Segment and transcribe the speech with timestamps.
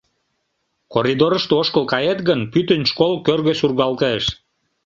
[0.93, 4.23] Коридорышто ошкыл кает гын, пӱтынь школ кӧргӧ сургалтеш.